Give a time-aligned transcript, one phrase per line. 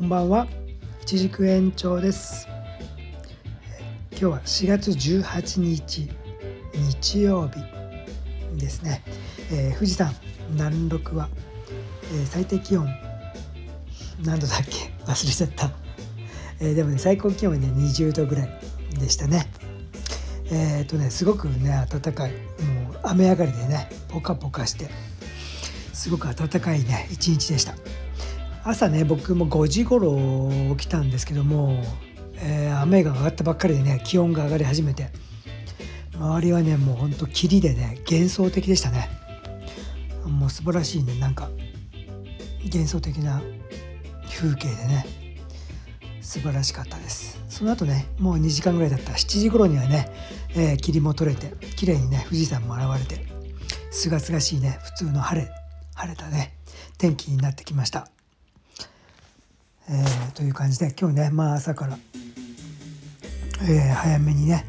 [0.00, 0.46] こんばんは、
[1.02, 2.48] いちじく園長です。
[4.12, 6.08] 今日は4月18日
[6.72, 7.60] 日曜日
[8.58, 9.02] ですね。
[9.52, 10.10] えー富士山
[10.52, 11.28] 南麓は、
[12.14, 12.88] えー最低気温
[14.24, 14.90] 何度だっけ？
[15.04, 15.70] 忘れちゃった。
[16.60, 18.48] えーでもね最高気温はね20度ぐらい
[18.98, 19.50] でしたね。
[20.50, 22.36] えっ、とねすごくね暖かいも
[22.92, 24.88] う雨上がりでねポカポカして
[25.92, 27.74] すごく暖かいね一日でした。
[28.62, 31.82] 朝ね僕も5時頃起きたんですけども、
[32.36, 35.10] えー雨が上がったばっかりでね気温が上がり始めて
[36.14, 39.10] 周りはねもうほんと霧でね幻想的でしたね。
[40.24, 41.50] もう素晴らしいねなんか
[42.64, 43.42] 幻想的な
[44.30, 45.04] 風景でね
[46.20, 47.42] 素晴らしかったです。
[47.48, 49.12] その後ねもう2時間ぐらいだった。
[49.12, 50.10] 7時頃にはね、
[50.54, 53.26] えー霧も取れて綺麗にね富士山も現れて
[53.90, 55.50] すがすがしいね普通の晴れ
[55.94, 56.54] 晴れたね
[56.96, 58.08] 天気になってきました。
[59.92, 61.98] えーという感じで今日ねまあ朝から、
[63.62, 64.64] えー早めにね、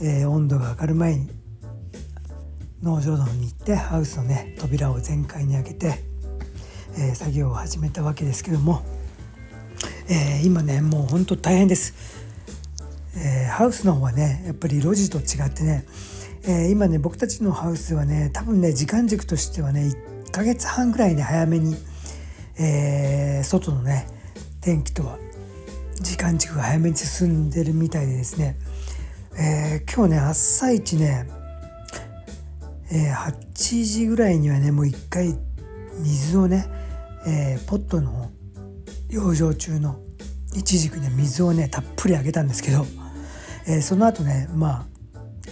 [0.00, 1.28] えー温度が上がる前に
[2.82, 6.02] 農場の方に行ってハウスのね扉を全開に開けて、
[6.98, 8.82] え作業を始めたわけですけども、
[10.08, 11.92] え今ねもうほんと大変です、
[13.18, 15.84] えハウスの方はねやっぱり路地と違ってね、
[16.48, 19.92] え今ね僕たちのハウスはね多分ね時間軸としてはね
[20.28, 21.76] 1ヶ月半ぐらいね早めに
[22.60, 24.06] えー外のね
[24.60, 25.18] 天気とは
[26.02, 28.58] 時間軸が早めに進んでるみたいでですね、
[29.38, 31.26] えー今日ね朝一ね、
[32.92, 35.38] えー8時ぐらいにはねもう一回
[36.00, 36.66] 水をね、
[37.26, 38.30] えーポットの
[39.08, 39.98] 養生中の
[40.54, 42.84] イチジクに水をねたっぷりあげたんですけど、
[43.66, 44.86] えーその後ねまあ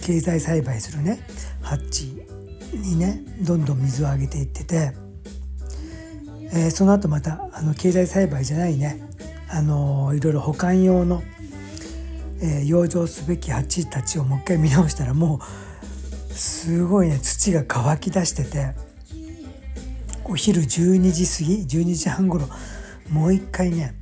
[0.01, 1.25] 経済栽培するね
[1.61, 2.23] ハッチ
[2.71, 5.08] にねどんどん水をあげていってて。
[6.51, 9.01] えーその後またあの経済栽培じゃないね
[9.49, 11.23] あのいろいろ保管用の、
[12.41, 15.39] えー養生すべき鉢たちをもう一回見直したらも
[16.29, 18.73] うすごいね土が乾き出してて
[20.23, 22.47] お昼12時過ぎ12時半頃
[23.09, 23.95] もう一回ね、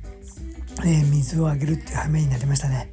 [0.80, 2.92] えー水をあげるっていう羽目になりましたね。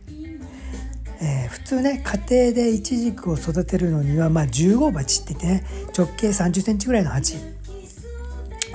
[1.22, 5.63] えー普通ね家庭でイチジクを育てるのには、まあ、10号鉢って言ってね
[5.97, 7.38] 直径3 0センチぐらいの鉢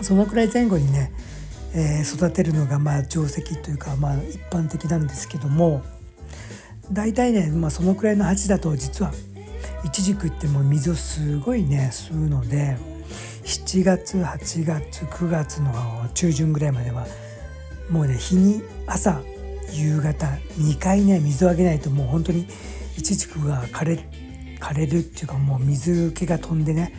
[0.03, 1.13] そのくらい前後にね、
[1.75, 5.83] えー育てるのがまあ定石というかまあ一般的なんですけども
[6.93, 9.13] 大体ね、まあ、そのくらいの鉢だと実は
[9.85, 12.77] イチジクってもう水をすごいね吸うので
[13.45, 15.73] 7月8月9月の
[16.15, 17.07] 中旬ぐらいまでは
[17.89, 19.21] もうね日に朝
[19.73, 20.27] 夕方
[20.59, 22.47] 2回ね水をあげないともう本当に
[22.99, 24.05] イチジクが枯れ
[24.61, 26.93] 枯れるっていうかもう水気が飛んでね、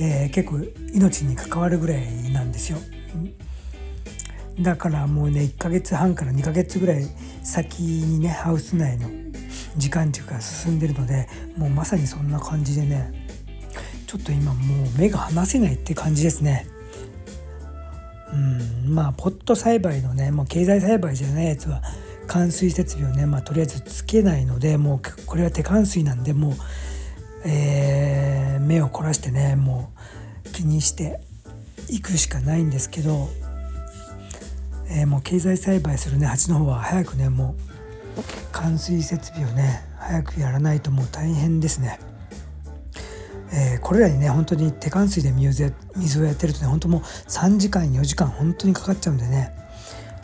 [0.00, 0.58] えー結構
[0.94, 2.78] 命に関わるぐらいなんですよ。
[4.58, 7.06] だからもうね1ヶ月半から2ヶ月ぐらい
[7.42, 9.08] 先にねハウス内の
[9.76, 13.26] 時間軸が進んでるのでもうまさにそんな感じでね
[14.06, 16.66] ちょっと今もう目が離せないって感じですね。
[18.32, 18.36] う
[18.88, 21.82] んまあポット栽培のねもう経済栽培じゃないやつは
[22.26, 26.52] 冠水設備をね、まあ、とりあえずつけないのでもうこれは手冠水なんでもう、
[27.44, 28.09] えー
[28.70, 29.92] 目を凝らしてねも
[30.46, 31.18] う気にして
[31.88, 33.28] いくしかないんですけど、
[34.88, 37.56] えーもう経済栽培するね鉢の方は早くねも
[38.16, 41.98] う冠水設備をね早くやらないともう大変ですね。
[43.52, 49.50] えーこれらにね本当に手冠水で水をやってるとね本当もう3時間4時間本当にかかっちゃうんでね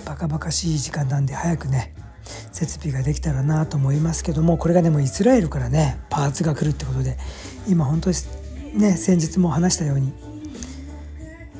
[0.04, 1.96] バカバカしい時間なんで早くね
[2.52, 7.18] 設備ができたらなと思いますけどもこれがねもうイスラエルからねパーツが来るってことで
[7.68, 8.16] 今本当に
[8.76, 10.12] ね先日も話したように、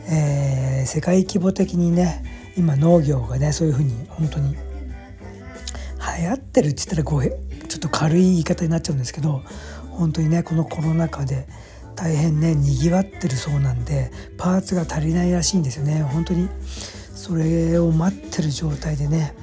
[0.09, 2.23] えー世界規模的にね
[2.57, 9.43] 今農業がねそういうふうに本当に流行ってるって言ったらこうちょっと軽い言い方になっちゃうんですけど
[9.91, 11.49] 本当にねこのコロナ禍で
[11.97, 19.35] 大変ねにぎわってるそうなんでパーツが足りないらしいんですよね本当にそれを待ってる状態でね、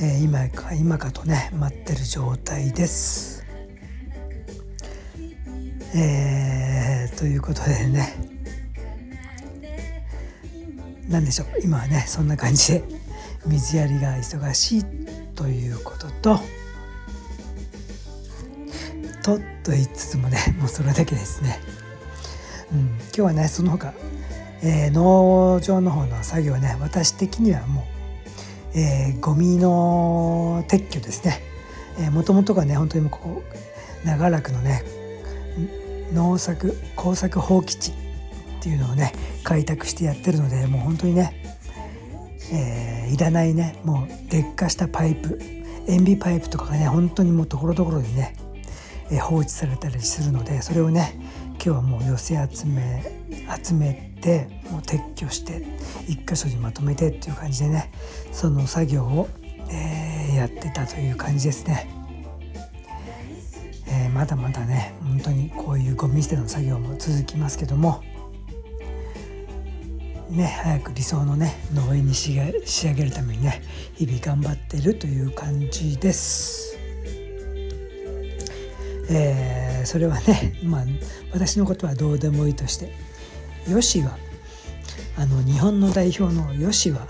[0.00, 3.33] えー今か今かとね待ってる状態です。
[5.96, 8.14] えーということでね。
[11.08, 11.48] 何でしょう。
[11.62, 12.84] 今はねそんな感じで
[13.46, 14.84] 水やりが忙しい
[15.34, 16.40] ということと
[19.22, 21.60] とと言いつつもねもうそれだけですね。
[22.72, 23.94] うん、今日はねその他、
[24.62, 27.86] えー農場の方の作業ね私的にはも
[28.74, 31.40] う、えーゴミの撤去ですね。
[32.10, 33.42] もともとがね本当にもうここ
[34.04, 34.82] 長らくのね
[36.12, 37.94] 農作工作放棄地っ
[38.60, 39.12] ていうのをね
[39.42, 41.40] 開拓してやってるのでもう本当にね
[42.52, 45.38] えー、いらないねもう劣化したパイプ
[45.88, 48.36] 塩ビパイプとかがね本当にもうところどころにね、
[49.10, 51.18] えー、放置されたりするのでそれをね
[51.52, 53.02] 今日はもう寄せ集め
[53.64, 55.64] 集めてもう撤去して
[56.08, 57.92] 一箇所にまとめてっていう感じでね
[58.32, 59.28] その作業を、
[59.70, 62.03] えー、やってたという感じですね。
[64.14, 68.00] まだまだね本当にこういうゴミ捨ての作業も続きますけども
[70.30, 73.60] ね早く理想のね農園に仕上げるためにね
[73.94, 76.78] 日々頑張ってるという感じです。
[79.10, 80.84] えー、それはねまあ
[81.32, 82.94] 私のことはどうでもいいとして
[83.68, 84.16] よしは
[85.18, 87.06] あの日本の代表のよしは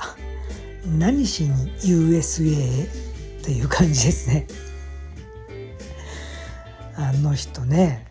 [0.87, 4.47] 何しに USA へという感じですね。
[6.97, 8.07] あの人ね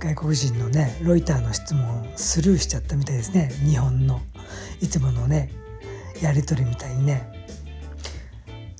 [0.00, 3.50] 外国人のねロイターの質問スルーしちゃったみたいですね。
[3.64, 4.20] 日本の
[4.80, 5.50] いつものね
[6.20, 7.32] やり取りみたいにね。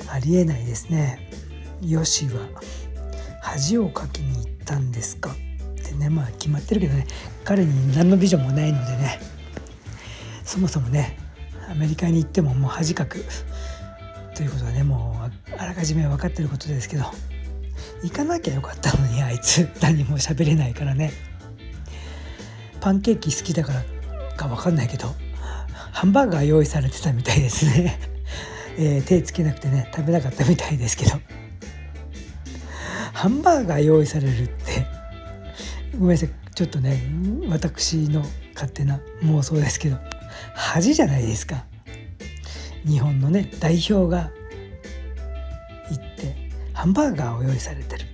[0.09, 1.31] ありえないですね。
[1.81, 2.47] よしは
[3.41, 5.31] 恥をかきに行ったんですか？
[5.31, 5.35] っ
[5.83, 7.07] てねまあ決まってるけどね。
[7.45, 9.19] 彼に何のビジョンもないのでね。
[10.45, 11.17] そもそもね
[11.71, 13.25] アメリカに行ってももう恥かく。
[14.37, 15.19] ということはねも
[15.49, 17.05] うあらかじめ分かってることですけど。
[18.03, 19.69] 行かなきゃよかったのにあいつ。
[19.81, 21.13] 何も喋れないからね。
[22.81, 23.85] パンケーキ好きだから
[24.37, 25.15] か分かんないけど
[25.93, 27.99] ハンバーガー用意されてたみたいですね、
[28.77, 31.21] えー、手つけなくてね食べなかったみたいですけど。
[33.15, 34.87] ハンバーガー用意されるって
[35.99, 36.31] ごめんなさい。
[36.55, 37.03] ちょっとね
[37.49, 39.97] 私の勝手な妄想ですけど
[40.55, 41.65] 恥じゃないですか。
[42.87, 44.31] 日本のね代表が
[45.91, 46.44] 行って
[46.75, 48.05] ハンバーガーを用意されてる。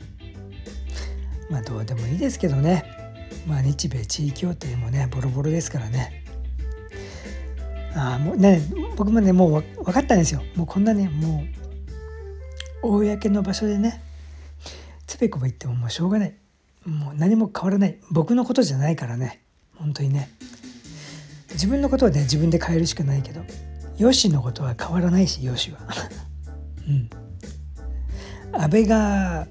[1.51, 2.85] まあどうでもいいですけどね。
[3.47, 6.25] まあ日米地位協定もねボロボロですからね。
[7.97, 8.63] ああもうね
[8.97, 10.43] 僕もねもう分かったんですよ。
[10.55, 11.45] もうこんなねも
[12.83, 14.03] う公の場所でね
[15.07, 16.35] つべこべ言ってももうしょうがない。
[16.85, 17.99] もう何も変わらない。
[18.11, 19.43] 僕のことじゃないからね。
[19.77, 20.31] 本当にね。
[21.53, 23.43] 自分のことはね自分で変えるしかないけど
[23.99, 25.79] よしのことは変わらないしよしは。
[26.89, 27.11] うん。
[28.53, 29.47] 安倍が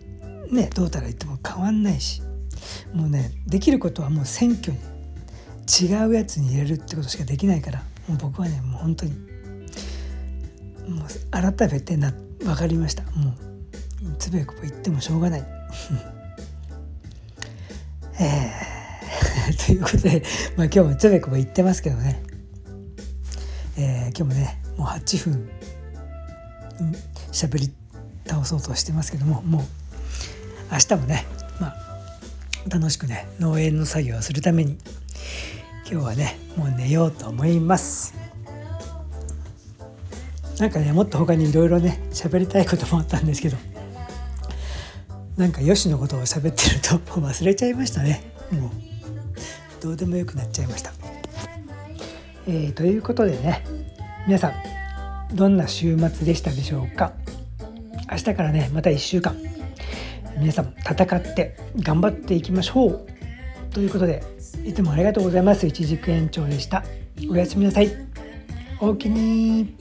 [0.51, 2.21] ねどうたら言っても変わんないし
[2.93, 4.79] もうねできることはもう選挙に
[5.69, 9.11] 違うやつに入れるってことしかできないからもう僕はねもう本当に
[10.89, 13.03] もう改めてな分かりました。
[13.03, 13.35] もう
[14.17, 15.43] つべこべ言ってもしょうがない。
[18.19, 20.23] えー、 ということで、
[20.57, 22.21] まあ、今日もつべこべ言ってますけどね、
[23.77, 25.49] えー、今日もねもう8分
[27.31, 27.71] 喋り
[28.29, 29.61] 倒そうとしてますけどももう
[30.71, 31.25] 明日もね、
[31.59, 31.75] まあ、
[32.69, 34.77] 楽しくね農園の作業をするために
[35.89, 38.13] 今日はねもう寝ようと思います。
[40.59, 43.57] なんかねもっと他にいろいろね喋りたいこともあったんですけど
[45.37, 48.33] なんかよしのことを喋ってると忘れちゃいましたね。
[48.51, 48.71] もう
[49.81, 50.91] どうでもよくなっちゃいました、
[52.45, 53.63] えー、ということでね
[54.27, 54.53] 皆さん
[55.33, 57.13] どんな週末でしたでしょうか？
[58.11, 59.35] 明日からねまた1週間。
[60.37, 63.07] 皆さん戦って頑張っていきましょう。
[63.71, 64.23] ということで
[64.65, 65.67] いつもありがとうございます。
[65.67, 66.83] 一軸延長でした。
[67.29, 67.91] おやすみなさい。
[68.79, 69.75] おおきに